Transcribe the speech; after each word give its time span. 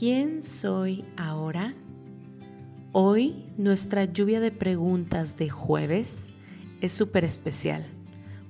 ¿Quién 0.00 0.42
soy 0.42 1.04
ahora? 1.18 1.74
Hoy 2.92 3.44
nuestra 3.58 4.06
lluvia 4.06 4.40
de 4.40 4.50
preguntas 4.50 5.36
de 5.36 5.50
jueves 5.50 6.28
es 6.80 6.92
súper 6.92 7.22
especial, 7.22 7.86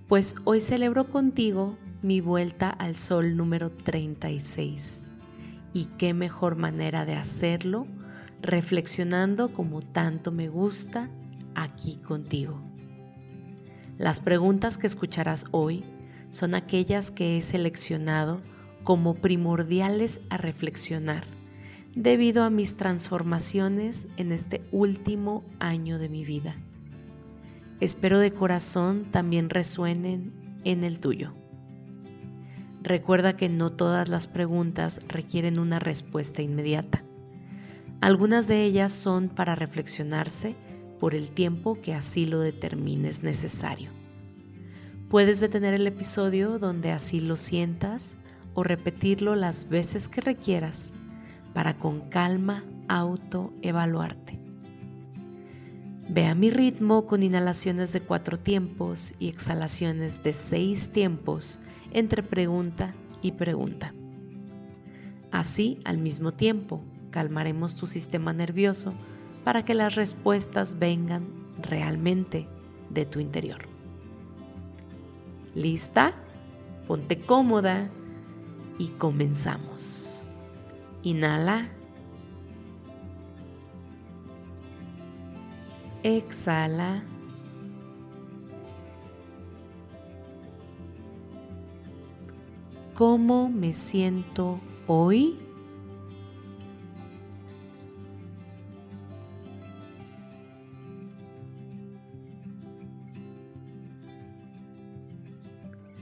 pues 0.07 0.37
hoy 0.45 0.61
celebro 0.61 1.09
contigo 1.09 1.77
mi 2.03 2.21
vuelta 2.21 2.71
al 2.71 2.95
sol 2.97 3.37
número 3.37 3.73
36. 3.73 5.07
Y 5.73 5.87
qué 5.99 6.15
mejor 6.15 6.55
manera 6.55 7.05
de 7.05 7.17
hacerlo 7.17 7.89
reflexionando 8.41 9.53
como 9.53 9.83
tanto 9.83 10.31
me 10.31 10.49
gusta 10.49 11.11
aquí 11.57 11.97
contigo. 11.97 12.63
Las 13.99 14.21
preguntas 14.21 14.79
que 14.79 14.87
escucharás 14.87 15.47
hoy 15.51 15.83
son 16.29 16.55
aquellas 16.55 17.11
que 17.11 17.39
he 17.39 17.43
seleccionado 17.43 18.41
como 18.85 19.17
primordiales 19.17 20.21
a 20.31 20.37
reflexionar 20.37 21.40
debido 21.95 22.45
a 22.45 22.51
mis 22.51 22.77
transformaciones 22.77 24.09
en 24.17 24.33
este 24.33 24.63
último 24.71 25.43
año 25.59 25.99
de 25.99 26.09
mi 26.09 26.25
vida. 26.25 26.55
Espero 27.81 28.19
de 28.19 28.31
corazón 28.31 29.07
también 29.11 29.51
resuenen 29.51 30.33
en 30.65 30.85
el 30.85 31.01
tuyo. 31.01 31.33
Recuerda 32.83 33.37
que 33.37 33.49
no 33.49 33.71
todas 33.71 34.09
las 34.09 34.27
preguntas 34.27 35.01
requieren 35.09 35.59
una 35.59 35.79
respuesta 35.79 36.43
inmediata. 36.43 37.03
Algunas 38.01 38.47
de 38.47 38.65
ellas 38.65 38.93
son 38.93 39.29
para 39.29 39.55
reflexionarse 39.55 40.55
por 40.99 41.15
el 41.15 41.31
tiempo 41.31 41.81
que 41.81 41.95
así 41.95 42.25
lo 42.25 42.41
determines 42.41 43.23
necesario. 43.23 43.91
Puedes 45.09 45.41
detener 45.41 45.75
el 45.75 45.87
episodio 45.87 46.59
donde 46.59 46.93
así 46.93 47.21
lo 47.21 47.37
sientas 47.37 48.17
o 48.55 48.63
repetirlo 48.63 49.35
las 49.35 49.69
veces 49.69 50.09
que 50.09 50.21
requieras 50.21 50.95
para 51.55 51.79
con 51.79 52.09
calma 52.09 52.65
autoevaluarte. 52.89 54.39
Ve 56.09 56.27
a 56.27 56.35
mi 56.35 56.51
ritmo 56.51 57.07
con 57.07 57.23
inhalaciones 57.23 57.93
de 57.93 58.01
cuatro 58.01 58.39
tiempos 58.39 59.15
y 59.21 59.29
exhalaciones 59.29 60.25
de 60.25 60.33
seis 60.33 60.91
tiempos 60.91 61.61
entre 61.93 62.23
pregunta 62.23 62.95
y 63.23 63.33
pregunta. 63.33 63.95
Así, 65.31 65.79
al 65.85 65.99
mismo 65.99 66.33
tiempo, 66.33 66.83
calmaremos 67.11 67.77
tu 67.77 67.87
sistema 67.87 68.33
nervioso 68.33 68.93
para 69.45 69.65
que 69.65 69.75
las 69.75 69.95
respuestas 69.95 70.79
vengan 70.79 71.29
realmente 71.63 72.49
de 72.91 73.07
tu 73.07 73.21
interior. 73.21 73.69
¿Lista? 75.55 76.15
Ponte 76.89 77.21
cómoda 77.21 77.89
y 78.79 78.89
comenzamos. 78.89 80.25
Inhala. 81.03 81.69
Exhala. 86.03 87.03
¿Cómo 92.95 93.49
me 93.49 93.73
siento 93.73 94.61
hoy? 94.87 95.39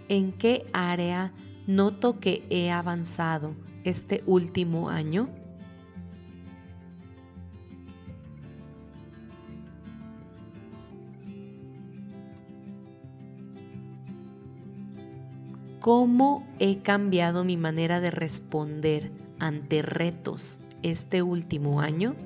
¿En 0.09 0.33
qué 0.33 0.67
área 0.73 1.33
noto 1.69 2.19
que 2.19 2.47
he 2.49 2.71
avanzado 2.71 3.55
este 3.85 4.25
último 4.27 4.89
año? 4.89 5.29
¿Cómo 15.79 16.47
he 16.59 16.79
cambiado 16.79 17.45
mi 17.45 17.59
manera 17.59 18.01
de 18.01 18.11
responder 18.11 19.13
ante 19.39 19.83
retos 19.83 20.61
este 20.83 21.21
último 21.23 21.83
año? 21.83 22.17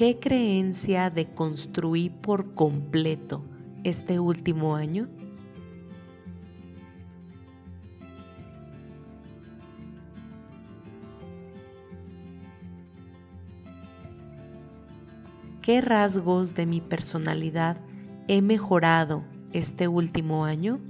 ¿Qué 0.00 0.18
creencia 0.18 1.10
deconstruí 1.10 2.08
por 2.08 2.54
completo 2.54 3.44
este 3.84 4.18
último 4.18 4.74
año? 4.74 5.10
¿Qué 15.60 15.82
rasgos 15.82 16.54
de 16.54 16.64
mi 16.64 16.80
personalidad 16.80 17.76
he 18.26 18.40
mejorado 18.40 19.22
este 19.52 19.86
último 19.86 20.46
año? 20.46 20.80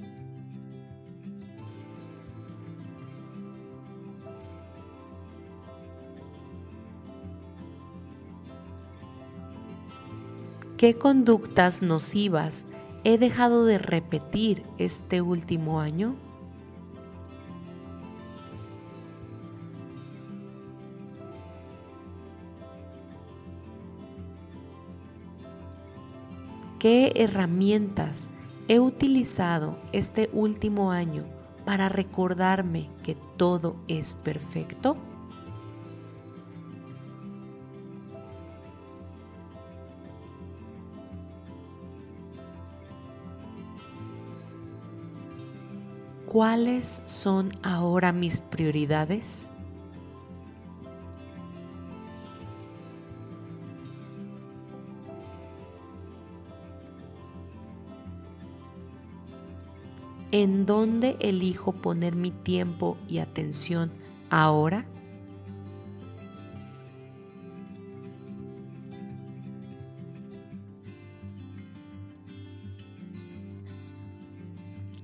¿Qué 10.81 10.95
conductas 10.95 11.83
nocivas 11.83 12.65
he 13.05 13.19
dejado 13.19 13.67
de 13.67 13.77
repetir 13.77 14.63
este 14.79 15.21
último 15.21 15.79
año? 15.79 16.15
¿Qué 26.79 27.13
herramientas 27.15 28.31
he 28.67 28.81
utilizado 28.81 29.77
este 29.93 30.31
último 30.33 30.93
año 30.93 31.27
para 31.67 31.91
recordarme 31.91 32.89
que 33.03 33.19
todo 33.37 33.77
es 33.87 34.15
perfecto? 34.15 34.97
¿Cuáles 46.31 47.03
son 47.07 47.49
ahora 47.65 48.13
mis 48.13 48.41
prioridades? 48.41 49.51
¿En 60.31 60.67
dónde 60.67 61.17
elijo 61.19 61.73
poner 61.73 62.15
mi 62.15 62.31
tiempo 62.31 62.97
y 63.09 63.19
atención 63.19 63.91
ahora? 64.31 64.87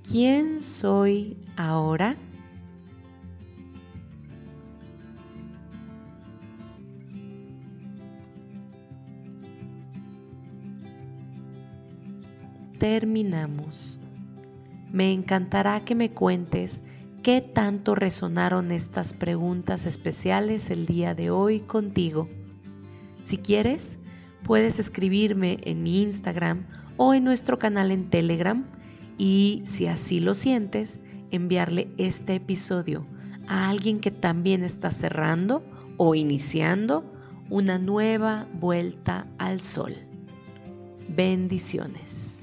¿Quién 0.09 0.63
soy 0.63 1.37
ahora? 1.57 2.17
Terminamos. 12.79 13.99
Me 14.93 15.13
encantará 15.13 15.85
que 15.85 15.97
me 15.97 16.13
cuentes 16.13 16.83
qué 17.25 17.41
tanto 17.41 17.97
resonaron 17.97 18.71
estas 18.71 19.13
preguntas 19.13 19.87
especiales 19.87 20.71
el 20.71 20.87
día 20.87 21.17
de 21.17 21.31
hoy 21.31 21.59
contigo. 21.61 22.29
Si 23.23 23.39
quieres, 23.39 23.99
puedes 24.45 24.79
escribirme 24.79 25.59
en 25.65 25.83
mi 25.83 26.03
Instagram 26.03 26.65
o 26.97 27.13
en 27.13 27.25
nuestro 27.25 27.59
canal 27.59 27.91
en 27.91 28.09
Telegram 28.09 28.65
y 29.19 29.63
si 29.65 29.87
así 29.87 30.21
lo 30.21 30.35
sientes, 30.35 31.01
enviarle 31.31 31.89
este 31.99 32.35
episodio 32.37 33.07
a 33.49 33.69
alguien 33.69 34.01
que 34.01 34.11
también 34.11 34.65
está 34.65 34.91
cerrando 34.91 35.63
o 35.97 36.15
iniciando 36.15 37.05
una 37.49 37.79
nueva 37.79 38.49
vuelta 38.53 39.27
al 39.39 39.61
sol. 39.61 39.95
Bendiciones. 41.09 42.36